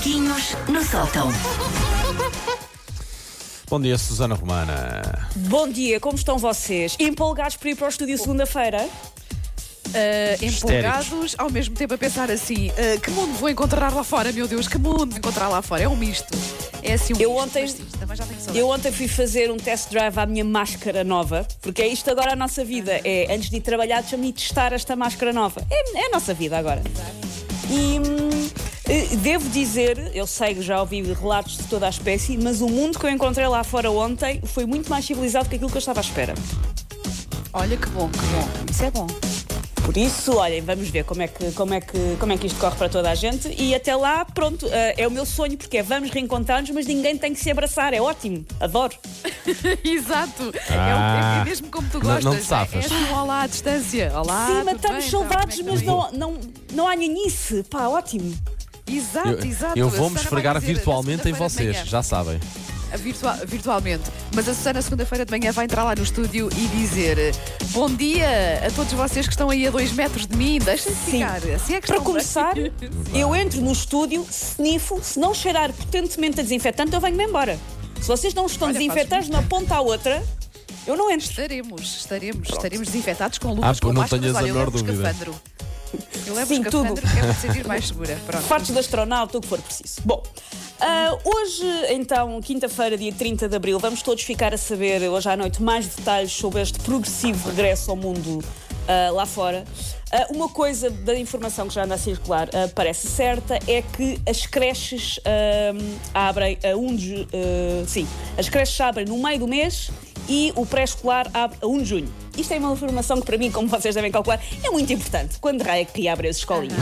Macaquinhos 0.00 0.56
no 0.66 0.82
sótão. 0.82 1.28
Bom 3.68 3.78
dia, 3.78 3.98
Susana 3.98 4.34
Romana. 4.34 5.28
Bom 5.36 5.68
dia, 5.68 6.00
como 6.00 6.16
estão 6.16 6.38
vocês? 6.38 6.96
Empolgados 6.98 7.56
para 7.56 7.68
ir 7.68 7.76
para 7.76 7.84
o 7.84 7.88
estúdio 7.90 8.16
segunda-feira? 8.16 8.88
Uh, 9.88 10.44
empolgados, 10.44 11.34
ao 11.36 11.50
mesmo 11.50 11.74
tempo 11.74 11.92
a 11.92 11.98
pensar 11.98 12.30
assim: 12.30 12.70
uh, 12.70 12.98
que 12.98 13.10
mundo 13.10 13.34
vou 13.34 13.50
encontrar 13.50 13.92
lá 13.92 14.02
fora, 14.02 14.32
meu 14.32 14.48
Deus, 14.48 14.66
que 14.66 14.78
mundo 14.78 15.10
vou 15.10 15.18
encontrar 15.18 15.48
lá 15.48 15.60
fora? 15.60 15.82
É 15.82 15.88
um 15.88 15.96
misto. 15.96 16.34
É 16.82 16.94
assim 16.94 17.12
um 17.12 17.20
Eu 17.20 17.32
misto, 17.32 17.44
ontem- 17.44 17.68
sim. 17.68 17.86
Eu 18.54 18.68
ontem 18.70 18.90
fui 18.90 19.06
fazer 19.06 19.50
um 19.50 19.58
test 19.58 19.90
drive 19.90 20.16
à 20.16 20.24
minha 20.24 20.44
máscara 20.44 21.04
nova, 21.04 21.46
porque 21.60 21.82
é 21.82 21.88
isto 21.88 22.10
agora 22.10 22.32
a 22.32 22.36
nossa 22.36 22.64
vida. 22.64 23.02
É, 23.04 23.26
antes 23.34 23.50
de 23.50 23.56
ir 23.58 23.60
trabalhar, 23.60 24.00
deixa-me 24.00 24.32
testar 24.32 24.72
esta 24.72 24.96
máscara 24.96 25.30
nova. 25.30 25.60
É, 25.70 25.98
é 25.98 26.06
a 26.06 26.10
nossa 26.10 26.32
vida 26.32 26.56
agora. 26.56 26.82
E 27.70 28.00
hum, 28.00 28.02
eh, 28.02 28.09
devo 29.18 29.48
dizer, 29.50 30.10
eu 30.14 30.26
sei 30.26 30.54
que 30.54 30.62
já 30.62 30.80
ouvi 30.80 31.02
relatos 31.02 31.56
de 31.58 31.64
toda 31.64 31.86
a 31.86 31.90
espécie, 31.90 32.36
mas 32.36 32.60
o 32.60 32.68
mundo 32.68 32.98
que 32.98 33.06
eu 33.06 33.10
encontrei 33.10 33.46
lá 33.46 33.62
fora 33.62 33.90
ontem 33.90 34.40
foi 34.44 34.64
muito 34.66 34.90
mais 34.90 35.04
civilizado 35.04 35.48
que 35.48 35.56
aquilo 35.56 35.70
que 35.70 35.76
eu 35.76 35.80
estava 35.80 36.00
à 36.00 36.02
espera. 36.02 36.34
Olha 37.52 37.76
que 37.76 37.88
bom, 37.90 38.08
que 38.08 38.18
bom. 38.18 38.48
Isso 38.70 38.84
é 38.84 38.90
bom. 38.90 39.06
Por 39.84 39.96
isso, 39.96 40.36
olhem, 40.36 40.60
vamos 40.60 40.88
ver 40.88 41.04
como 41.04 41.22
é 41.22 41.26
que, 41.26 41.50
como 41.52 41.74
é 41.74 41.80
que, 41.80 42.16
como 42.20 42.32
é 42.32 42.36
que 42.36 42.46
isto 42.46 42.60
corre 42.60 42.76
para 42.76 42.88
toda 42.88 43.10
a 43.10 43.14
gente. 43.14 43.48
E 43.60 43.74
até 43.74 43.96
lá, 43.96 44.24
pronto, 44.24 44.68
eh, 44.70 44.94
é 44.98 45.08
o 45.08 45.10
meu 45.10 45.26
sonho, 45.26 45.56
porque 45.56 45.78
é 45.78 45.82
vamos 45.82 46.10
reencontrar-nos, 46.10 46.70
mas 46.70 46.86
ninguém 46.86 47.16
tem 47.18 47.32
que 47.32 47.40
se 47.40 47.50
abraçar. 47.50 47.92
É 47.92 48.00
ótimo, 48.00 48.44
adoro. 48.60 48.94
Exato. 49.82 50.52
É, 50.68 50.74
Ah. 50.76 51.38
o- 51.38 51.40
é 51.40 51.44
mesmo 51.44 51.68
como 51.70 51.88
tu 51.88 51.98
Não- 51.98 52.04
gostas. 52.06 52.24
não 52.24 52.32
te 52.34 52.38
é, 52.40 52.42
safas. 52.42 52.84
é 52.84 52.86
assim, 52.94 53.12
olá 53.14 53.42
à 53.42 53.46
distância. 53.48 54.12
Olá. 54.14 54.46
Sim, 54.46 54.52
matamos 54.64 54.80
bem, 54.82 55.08
então, 55.08 55.20
saudades, 55.20 55.56
como 55.58 55.68
é 55.70 55.72
mas 55.72 55.82
não, 55.82 56.12
não, 56.12 56.40
não 56.72 56.86
há 56.86 56.94
nhanhice. 56.94 57.64
Pá, 57.68 57.88
ótimo. 57.88 58.32
Exato, 58.96 59.28
Eu, 59.28 59.44
exato. 59.44 59.78
eu 59.78 59.88
vou-me 59.88 60.16
esfregar 60.16 60.58
dizer, 60.58 60.74
virtualmente 60.74 61.28
em 61.28 61.32
vocês, 61.32 61.76
já 61.86 62.02
sabem. 62.02 62.38
Virtua- 62.98 63.38
virtualmente. 63.46 64.02
Mas 64.34 64.48
a 64.48 64.54
Susana, 64.54 64.82
segunda-feira 64.82 65.24
de 65.24 65.30
manhã, 65.30 65.52
vai 65.52 65.64
entrar 65.64 65.84
lá 65.84 65.94
no 65.94 66.02
estúdio 66.02 66.48
e 66.56 66.66
dizer: 66.76 67.32
Bom 67.70 67.88
dia 67.88 68.26
a 68.66 68.70
todos 68.72 68.92
vocês 68.92 69.26
que 69.26 69.32
estão 69.32 69.48
aí 69.48 69.64
a 69.64 69.70
dois 69.70 69.92
metros 69.92 70.26
de 70.26 70.36
mim, 70.36 70.58
deixem-se 70.58 70.98
Sim. 71.04 71.10
ficar. 71.12 71.36
Assim 71.54 71.74
é 71.74 71.80
que 71.80 71.86
Para 71.86 72.00
começar, 72.00 72.52
bem. 72.56 72.72
eu 73.14 73.32
entro 73.36 73.60
no 73.60 73.70
estúdio, 73.70 74.26
snifo, 74.28 74.98
se 75.04 75.20
não 75.20 75.32
cheirar 75.32 75.72
potentemente 75.72 76.40
a 76.40 76.42
desinfetante, 76.42 76.92
eu 76.92 77.00
venho-me 77.00 77.24
embora. 77.24 77.56
Se 78.00 78.08
vocês 78.08 78.34
não 78.34 78.46
estão 78.46 78.66
Olha, 78.68 78.76
desinfetados 78.76 79.26
de 79.26 79.30
uma 79.32 79.42
ponta 79.44 79.76
à 79.76 79.80
outra, 79.80 80.20
eu 80.84 80.96
não 80.96 81.08
entro. 81.12 81.30
Estaremos, 81.30 81.96
estaremos, 82.00 82.48
estaremos 82.48 82.88
desinfetados 82.88 83.38
com 83.38 83.50
luvas, 83.50 83.78
Ah, 83.78 83.80
com 83.80 83.92
não 83.92 84.00
máscaras. 84.00 84.20
tenhas 84.22 84.36
a 84.36 84.38
Olha, 84.40 84.52
menor 84.52 84.68
dúvida. 84.70 84.92
escafandro. 84.92 85.34
Eu 86.30 86.36
levo 86.36 86.54
Sim, 86.54 86.62
tudo. 86.62 86.94
que 86.94 87.18
é 87.18 87.22
para 87.22 87.34
sentir 87.34 87.66
mais 87.66 87.88
segura. 87.88 88.16
Pronto. 88.24 88.44
Fartos 88.44 88.70
de 88.70 88.78
astronauta, 88.78 89.38
o 89.38 89.40
que 89.40 89.48
for 89.48 89.60
preciso. 89.60 90.00
Bom, 90.04 90.22
ah, 90.78 91.18
hoje, 91.24 91.66
então, 91.90 92.40
quinta-feira, 92.40 92.96
dia 92.96 93.12
30 93.12 93.48
de 93.48 93.56
abril, 93.56 93.78
vamos 93.80 94.00
todos 94.00 94.22
ficar 94.22 94.54
a 94.54 94.58
saber, 94.58 95.02
hoje 95.08 95.28
à 95.28 95.36
noite, 95.36 95.60
mais 95.60 95.86
detalhes 95.86 96.32
sobre 96.32 96.62
este 96.62 96.78
progressivo 96.78 97.48
regresso 97.48 97.90
ao 97.90 97.96
mundo 97.96 98.42
ah, 98.86 99.10
lá 99.10 99.26
fora. 99.26 99.64
Ah, 100.12 100.26
uma 100.30 100.48
coisa 100.48 100.88
da 100.88 101.16
informação 101.16 101.66
que 101.66 101.74
já 101.74 101.84
anda 101.84 101.96
a 101.96 101.98
circular 101.98 102.48
ah, 102.54 102.70
parece 102.74 103.08
certa 103.08 103.58
é 103.66 103.82
que 103.82 104.20
as 104.28 104.46
creches 104.46 105.20
abrem 106.14 106.58
a 106.64 106.76
1 106.76 106.96
de 106.96 107.28
sim, 107.86 108.08
as 108.38 108.48
creches 108.48 108.80
abrem 108.80 109.04
no 109.04 109.18
meio 109.18 109.40
do 109.40 109.48
mês 109.48 109.90
e 110.28 110.52
o 110.56 110.64
pré-escolar 110.64 111.28
abre 111.34 111.58
a 111.60 111.66
1 111.66 111.78
de 111.78 111.84
junho. 111.84 112.19
Isto 112.40 112.54
é 112.54 112.58
uma 112.58 112.72
informação 112.72 113.20
que 113.20 113.26
para 113.26 113.36
mim, 113.36 113.50
como 113.50 113.68
vocês 113.68 113.94
devem 113.94 114.10
calcular, 114.10 114.40
é 114.64 114.70
muito 114.70 114.90
importante. 114.90 115.38
Quando 115.38 115.60
é 115.68 115.84
que 115.84 116.08
abrem 116.08 116.30
as 116.30 116.38
escolinhas? 116.38 116.78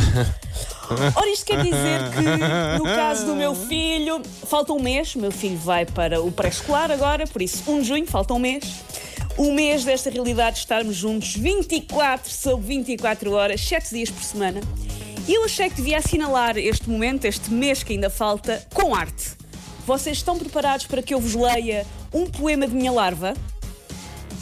Ora, 1.16 1.28
isto 1.30 1.44
quer 1.44 1.64
dizer 1.64 2.00
que, 2.14 2.78
no 2.78 2.84
caso 2.84 3.26
do 3.26 3.34
meu 3.34 3.56
filho, 3.56 4.22
falta 4.46 4.72
um 4.72 4.80
mês. 4.80 5.16
O 5.16 5.18
meu 5.18 5.32
filho 5.32 5.58
vai 5.58 5.84
para 5.84 6.22
o 6.22 6.30
pré-escolar 6.30 6.92
agora, 6.92 7.26
por 7.26 7.42
isso, 7.42 7.68
1 7.68 7.80
de 7.82 7.88
junho, 7.88 8.06
falta 8.06 8.32
um 8.34 8.38
mês. 8.38 8.64
Um 9.36 9.52
mês 9.52 9.84
desta 9.84 10.08
realidade 10.10 10.54
de 10.54 10.60
estarmos 10.60 10.94
juntos 10.94 11.34
24 11.34 12.30
sobre 12.30 12.66
24 12.68 13.32
horas, 13.32 13.60
7 13.60 13.90
dias 13.90 14.10
por 14.10 14.22
semana. 14.22 14.60
E 15.26 15.34
eu 15.34 15.44
achei 15.44 15.68
que 15.68 15.76
devia 15.76 15.98
assinalar 15.98 16.56
este 16.56 16.88
momento, 16.88 17.24
este 17.24 17.52
mês 17.52 17.82
que 17.82 17.94
ainda 17.94 18.08
falta, 18.08 18.64
com 18.72 18.94
arte. 18.94 19.32
Vocês 19.84 20.18
estão 20.18 20.38
preparados 20.38 20.86
para 20.86 21.02
que 21.02 21.12
eu 21.12 21.20
vos 21.20 21.34
leia 21.34 21.84
um 22.14 22.26
poema 22.26 22.66
de 22.66 22.74
minha 22.74 22.92
larva? 22.92 23.34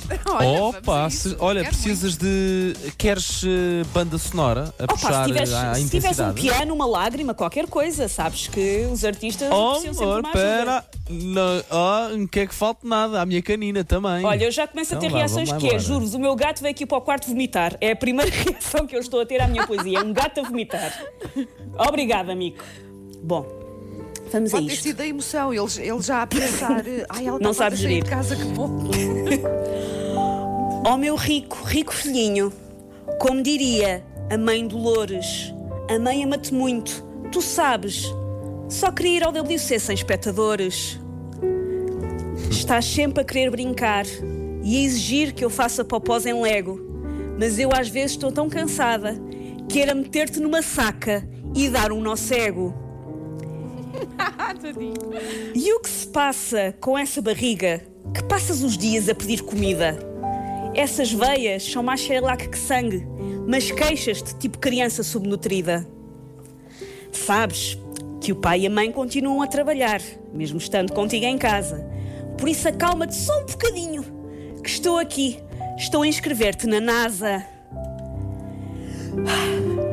Olha, 0.31 0.63
Opa, 0.65 1.05
a 1.07 1.11
se- 1.11 1.37
olha, 1.39 1.65
precisas 1.65 2.17
de. 2.17 2.75
Queres 2.99 3.43
eh, 3.45 3.85
banda 3.93 4.19
sonora 4.19 4.73
a 4.79 4.85
Opa, 4.85 4.95
puxar 4.95 5.23
se 5.25 5.27
tiveres, 5.33 5.53
à 5.53 5.75
se 5.75 5.85
tiveres 5.85 6.19
um 6.19 6.23
intensidade? 6.29 6.41
piano, 6.41 6.75
uma 6.75 6.87
lágrima, 6.87 7.35
qualquer 7.35 7.67
coisa, 7.67 8.09
sabes 8.09 8.49
que 8.49 8.87
os 8.93 9.05
artistas 9.05 9.49
Oh, 9.53 9.71
precisam 9.81 9.93
sempre 9.95 10.05
amor, 10.05 10.21
uma 10.21 10.29
ajuda. 10.31 10.43
pera. 10.45 10.85
Não, 11.09 11.63
oh, 11.71 12.17
não 12.17 12.27
quer 12.27 12.47
que 12.49 12.55
falte 12.55 12.87
nada. 12.87 13.21
À 13.21 13.27
minha 13.27 13.41
canina 13.43 13.85
também. 13.85 14.25
Olha, 14.25 14.45
eu 14.45 14.51
já 14.51 14.67
começo 14.67 14.95
a 14.95 14.99
ter 14.99 15.07
Então 15.07 15.13
vá, 15.19 15.19
reações 15.19 15.49
vamos 15.49 15.63
que 15.63 15.69
é, 15.69 15.75
embora. 15.79 15.85
juro 15.85 16.17
o 16.17 16.21
meu 16.21 16.35
gato 16.37 16.61
veio 16.61 16.73
aqui 16.73 16.85
para 16.87 16.99
o 16.99 17.01
quarto 17.01 17.27
vomitar. 17.29 17.77
É 17.81 17.93
a 17.93 17.97
primeira 17.97 18.31
reação 18.35 18.87
que 18.87 18.95
eu 18.97 19.01
estou 19.01 19.21
a 19.21 19.27
ter 19.27 19.41
à 19.41 19.47
minha 19.49 19.67
poesia. 19.67 19.99
É 19.99 20.03
um 20.03 20.13
gato 20.13 20.41
a 20.41 20.43
vomitar. 20.43 20.93
Obrigada, 21.89 22.33
amigo. 22.33 22.57
Bom, 23.23 23.47
vamos 24.33 24.53
a 24.53 24.57
Pode 24.57 24.67
ter 24.69 24.73
isto. 24.75 24.83
sido 24.83 25.01
a 25.01 25.07
emoção, 25.07 25.53
ele, 25.53 25.63
ele 25.79 26.03
já 26.03 26.23
a 26.23 26.27
pensar. 26.27 26.87
eh, 26.87 27.07
Ai, 27.09 27.27
ela 27.27 27.39
Não 27.39 27.53
sabe 27.53 27.77
gerir. 27.77 28.05
de 28.05 28.11
casa, 28.11 28.35
que 28.37 28.45
bom. 28.45 28.71
Ó 30.85 30.95
oh, 30.95 30.97
meu 30.97 31.17
rico, 31.17 31.59
rico 31.65 31.93
filhinho, 31.93 32.53
como 33.19 33.43
diria 33.43 34.05
a 34.31 34.39
mãe 34.39 34.67
Dolores, 34.67 35.53
a 35.91 35.99
mãe 35.99 36.23
ama-te 36.25 36.55
muito, 36.55 37.05
tu 37.33 37.41
sabes, 37.43 38.05
só 38.69 38.91
queria 38.93 39.17
ir 39.17 39.25
ao 39.25 39.33
WC 39.33 39.79
sem 39.81 39.95
espectadores. 39.95 40.99
Estás 42.51 42.85
sempre 42.85 43.23
a 43.23 43.25
querer 43.25 43.51
brincar 43.51 44.05
e 44.63 44.77
a 44.77 44.81
exigir 44.81 45.33
que 45.33 45.45
eu 45.45 45.51
faça 45.51 45.85
popós 45.85 46.25
em 46.27 46.41
Lego, 46.41 46.81
mas 47.39 47.59
eu 47.59 47.71
às 47.73 47.89
vezes 47.89 48.13
estou 48.13 48.31
tão 48.33 48.49
cansada 48.49 49.17
que 49.69 49.81
era 49.81 49.95
meter-te 49.95 50.39
numa 50.41 50.63
saca 50.63 51.29
e 51.55 51.69
dar 51.69 51.91
um 51.93 52.01
nó 52.01 52.15
cego. 52.17 52.75
E 55.55 55.73
o 55.73 55.81
que 55.81 55.89
se 55.89 56.07
passa 56.09 56.75
com 56.81 56.99
essa 56.99 57.21
barriga 57.23 57.83
que 58.15 58.23
passas 58.25 58.63
os 58.63 58.77
dias 58.77 59.09
a 59.09 59.15
pedir 59.15 59.43
comida? 59.43 59.99
Essas 60.75 61.13
veias 61.13 61.65
são 61.65 61.83
mais 61.83 62.01
xerlac 62.01 62.49
que 62.49 62.59
sangue, 62.59 63.07
mas 63.47 63.71
queixas-te 63.71 64.37
tipo 64.37 64.59
criança 64.59 65.03
subnutrida. 65.03 65.87
Sabes 67.13 67.79
que 68.21 68.33
o 68.33 68.37
pai 68.37 68.61
e 68.61 68.67
a 68.67 68.71
mãe 68.71 68.93
continuam 68.93 69.41
a 69.41 69.47
trabalhar, 69.47 70.01
mesmo 70.33 70.59
estando 70.59 70.93
contigo 70.93 71.25
em 71.25 71.39
casa. 71.39 71.87
Por 72.37 72.49
isso 72.49 72.69
acalma-te 72.69 73.15
só 73.15 73.33
um 73.41 73.47
bocadinho, 73.47 74.05
que 74.63 74.69
estou 74.69 74.99
aqui, 74.99 75.39
estou 75.79 76.03
a 76.03 76.07
inscrever-te 76.07 76.67
na 76.67 76.81
NASA. 76.81 77.45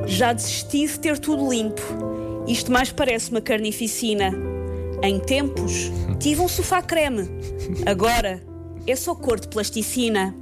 Já 0.06 0.34
desisti 0.34 0.86
de 0.86 1.00
ter 1.00 1.18
tudo 1.18 1.50
limpo. 1.50 2.13
Isto 2.48 2.72
mais 2.72 2.92
parece 2.92 3.32
uma 3.32 3.42
carnificina. 3.42 4.32
Em 5.02 5.20
tempos, 5.20 5.92
tive 6.20 6.42
um 6.42 6.48
sofá 6.48 6.82
creme. 6.82 7.30
Agora, 7.86 8.44
é 8.86 8.96
só 8.96 9.16
cor 9.16 9.40
de 9.40 9.48
plasticina. 9.48 10.36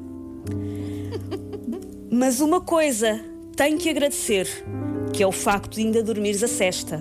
Mas 2.09 2.39
uma 2.39 2.59
coisa 2.59 3.19
tenho 3.55 3.77
que 3.77 3.89
agradecer, 3.89 4.47
que 5.13 5.21
é 5.21 5.27
o 5.27 5.31
facto 5.31 5.75
de 5.75 5.81
ainda 5.81 6.03
dormires 6.03 6.43
a 6.43 6.47
cesta. 6.47 6.99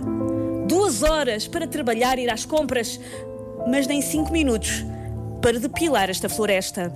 Duas 0.66 1.02
horas 1.02 1.48
para 1.48 1.66
trabalhar 1.66 2.18
e 2.18 2.22
ir 2.22 2.30
às 2.30 2.44
compras, 2.44 3.00
mas 3.68 3.86
nem 3.86 4.02
cinco 4.02 4.30
minutos 4.32 4.84
para 5.40 5.58
depilar 5.58 6.10
esta 6.10 6.28
floresta. 6.28 6.92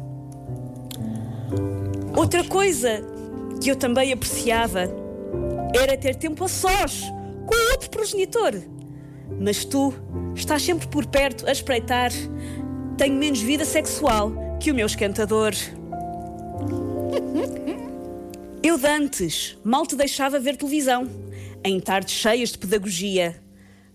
Outra 2.16 2.44
coisa 2.44 3.02
que 3.60 3.70
eu 3.70 3.76
também 3.76 4.12
apreciava 4.12 4.88
era 5.74 5.96
ter 5.96 6.14
tempo 6.14 6.44
a 6.44 6.48
sós 6.48 7.13
outro 7.74 7.90
progenitor. 7.90 8.54
Mas 9.40 9.64
tu 9.64 9.92
estás 10.34 10.62
sempre 10.62 10.86
por 10.88 11.06
perto 11.06 11.46
a 11.46 11.52
espreitar. 11.52 12.10
Tenho 12.96 13.16
menos 13.16 13.40
vida 13.40 13.64
sexual 13.64 14.32
que 14.60 14.70
o 14.70 14.74
meu 14.74 14.86
esquentador. 14.86 15.52
Eu 18.62 18.78
de 18.78 18.86
antes 18.86 19.58
mal 19.62 19.86
te 19.86 19.94
deixava 19.94 20.38
ver 20.40 20.56
televisão, 20.56 21.06
em 21.62 21.78
tardes 21.80 22.14
cheias 22.14 22.52
de 22.52 22.58
pedagogia. 22.58 23.42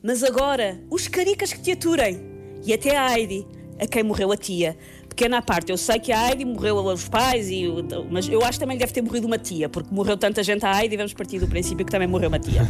Mas 0.03 0.23
agora, 0.23 0.79
os 0.89 1.07
caricas 1.07 1.51
que 1.53 1.61
te 1.61 1.71
aturem. 1.71 2.19
E 2.63 2.73
até 2.73 2.97
a 2.97 3.17
Heidi, 3.17 3.47
a 3.79 3.87
quem 3.87 4.03
morreu 4.03 4.31
a 4.31 4.37
tia. 4.37 4.77
Pequena 5.19 5.39
à 5.39 5.41
parte, 5.41 5.69
eu 5.69 5.75
sei 5.75 5.99
que 5.99 6.13
a 6.13 6.29
Heidi 6.29 6.45
morreu 6.45 6.79
aos 6.79 7.09
pais, 7.09 7.49
e, 7.49 7.65
mas 8.09 8.29
eu 8.29 8.41
acho 8.41 8.53
que 8.53 8.59
também 8.59 8.77
deve 8.77 8.93
ter 8.93 9.01
morrido 9.01 9.27
uma 9.27 9.37
tia, 9.37 9.67
porque 9.67 9.93
morreu 9.93 10.15
tanta 10.15 10.41
gente 10.41 10.65
a 10.65 10.81
Heidi, 10.81 10.95
vamos 10.95 11.13
partir 11.13 11.39
do 11.39 11.45
princípio 11.45 11.85
que 11.85 11.91
também 11.91 12.07
morreu 12.07 12.29
uma 12.29 12.39
tia. 12.39 12.61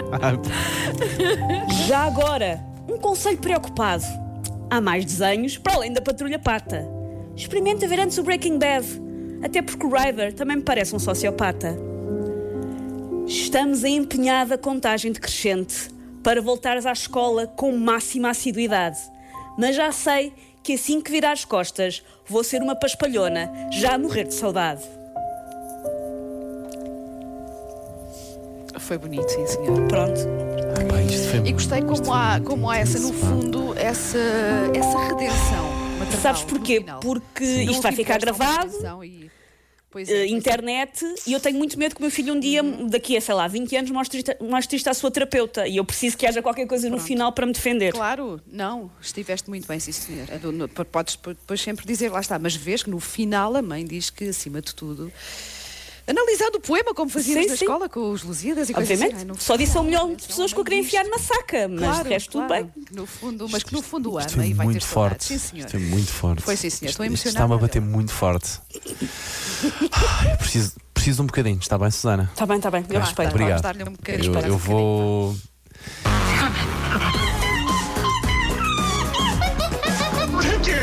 Já 1.86 2.06
agora, 2.06 2.58
um 2.88 2.96
conselho 2.96 3.36
preocupado. 3.36 4.02
Há 4.70 4.80
mais 4.80 5.04
desenhos 5.04 5.58
para 5.58 5.74
além 5.74 5.92
da 5.92 6.00
Patrulha 6.00 6.38
Pata. 6.38 6.88
Experimenta 7.36 7.86
ver 7.86 8.00
antes 8.00 8.16
o 8.16 8.22
Breaking 8.22 8.58
Bad, 8.58 8.86
até 9.42 9.60
porque 9.60 9.84
o 9.84 9.90
Ryder 9.90 10.32
também 10.32 10.56
me 10.56 10.62
parece 10.62 10.96
um 10.96 10.98
sociopata. 10.98 11.78
Estamos 13.26 13.84
em 13.84 13.96
empenhada 13.96 14.56
contagem 14.56 15.12
decrescente 15.12 15.90
para 16.22 16.40
voltares 16.40 16.86
à 16.86 16.92
escola 16.92 17.46
com 17.46 17.76
máxima 17.76 18.30
assiduidade. 18.30 18.96
Mas 19.58 19.76
já 19.76 19.92
sei 19.92 20.32
que 20.62 20.74
assim 20.74 21.00
que 21.00 21.10
virares 21.10 21.44
costas, 21.44 22.02
vou 22.26 22.44
ser 22.44 22.62
uma 22.62 22.74
paspalhona, 22.74 23.50
já 23.70 23.94
a 23.94 23.98
morrer 23.98 24.24
de 24.24 24.34
saudade. 24.34 24.82
Foi 28.78 28.98
bonito, 28.98 29.28
sim, 29.28 29.46
senhor. 29.46 29.86
Pronto. 29.88 30.20
Isto 31.08 31.28
foi 31.28 31.38
E 31.48 31.52
gostei 31.52 31.78
isto 31.78 32.02
como 32.02 32.12
há, 32.12 32.40
como 32.40 32.70
há 32.70 32.78
essa, 32.78 32.98
no 32.98 33.12
fundo, 33.12 33.74
essa, 33.78 34.18
essa 34.74 34.98
redenção. 35.08 35.82
Sabes 36.20 36.42
porquê? 36.42 36.84
Porque 37.00 37.64
Não 37.64 37.72
isto 37.72 37.82
vai 37.82 37.92
ficar 37.92 38.18
gravado. 38.18 38.70
É, 40.00 40.04
pois 40.04 40.08
é. 40.10 40.26
internet 40.26 41.04
e 41.26 41.32
eu 41.32 41.40
tenho 41.40 41.58
muito 41.58 41.78
medo 41.78 41.94
que 41.94 42.00
o 42.00 42.02
meu 42.02 42.10
filho 42.10 42.34
um 42.34 42.40
dia, 42.40 42.62
Uhum. 42.62 42.86
daqui 42.86 43.16
a 43.16 43.20
sei 43.20 43.34
lá, 43.34 43.46
20 43.48 43.76
anos, 43.76 43.90
mostre 43.90 44.18
isto, 44.18 44.32
mostre 44.44 44.76
isto 44.76 44.88
à 44.88 44.94
sua 44.94 45.10
terapeuta 45.10 45.66
e 45.66 45.76
eu 45.76 45.84
preciso 45.84 46.16
que 46.16 46.26
haja 46.26 46.40
qualquer 46.42 46.66
coisa 46.66 46.88
no 46.88 46.98
final 46.98 47.32
para 47.32 47.46
me 47.46 47.52
defender. 47.52 47.92
Claro, 47.92 48.40
não, 48.46 48.90
estiveste 49.00 49.48
muito 49.48 49.66
bem, 49.66 49.78
sim 49.78 49.92
senhor. 49.92 50.26
É 50.30 50.84
Podes 50.84 51.16
depois 51.16 51.60
sempre 51.60 51.86
dizer, 51.86 52.10
lá 52.10 52.20
está, 52.20 52.38
mas 52.38 52.54
vês 52.54 52.82
que 52.82 52.90
no 52.90 53.00
final 53.00 53.54
a 53.56 53.62
mãe 53.62 53.84
diz 53.84 54.10
que, 54.10 54.24
acima 54.24 54.60
de 54.60 54.74
tudo, 54.74 55.12
analisando 56.06 56.58
o 56.58 56.60
poema 56.60 56.92
como 56.94 57.10
fazíamos 57.10 57.44
Sim, 57.44 57.50
na 57.50 57.56
sim. 57.56 57.64
escola 57.64 57.88
com 57.88 58.10
os 58.10 58.22
Lusíadas 58.22 58.68
e 58.68 58.74
coisas 58.74 58.90
Obviamente, 59.00 59.16
assim. 59.22 59.30
ai, 59.30 59.36
só 59.40 59.56
disse 59.56 59.76
a 59.76 59.80
um 59.80 59.84
final, 59.84 60.04
milhão 60.06 60.16
de 60.16 60.24
a 60.24 60.28
pessoas 60.28 60.52
que 60.52 60.58
eu 60.60 60.64
queria 60.64 60.80
enfiar 60.80 61.04
numa 61.04 61.18
saca, 61.18 61.68
mas 61.68 61.78
Claro, 61.80 62.02
de 62.04 62.08
resto 62.10 62.30
tudo 62.32 62.46
claro, 62.46 62.64
bem. 62.64 62.72
No 62.92 63.06
fundo, 63.06 63.48
mas 63.48 63.62
que 63.62 63.72
no 63.72 63.82
fundo 63.82 64.18
Isto 64.18 64.34
ama 64.34 64.42
foi 64.42 64.46
e 64.50 64.54
vai 64.54 64.66
ter 64.66 64.72
muito 64.72 64.84
saudades. 64.84 64.92
forte. 64.92 65.24
Sim, 65.24 65.38
senhor. 65.38 65.66
Isto 65.66 65.76
é 65.76 65.80
muito 65.80 66.10
forte. 66.12 66.42
Foi, 66.42 66.56
sim, 66.56 66.70
senhor. 66.70 66.90
Estou 66.90 67.06
Isto- 67.06 67.14
isto 67.14 67.26
emocionada. 67.28 67.44
Está-me 67.44 67.54
a 67.54 67.58
bater 67.58 67.80
muito 67.82 68.12
forte. 68.12 68.60
Ai, 69.92 70.36
preciso, 70.36 70.72
preciso 70.92 71.16
de 71.16 71.22
um 71.22 71.26
bocadinho. 71.26 71.58
Está 71.60 71.78
bem, 71.78 71.90
Susana? 71.90 72.28
Está 72.32 72.46
bem, 72.46 72.56
está 72.56 72.70
bem, 72.70 72.84
eu 72.88 72.96
Ah, 73.00 73.04
respeito. 73.04 73.30
Obrigado. 73.30 73.64
Um 73.64 73.94
Eu, 74.08 74.40
eu 74.48 74.54
um 74.54 74.58
vou. 74.58 75.36